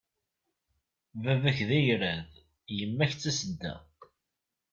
Baba-k 1.21 1.57
d 1.67 1.69
ayrad, 1.79 2.31
yemma-k 2.77 3.11
d 3.15 3.19
tasedda. 3.21 3.73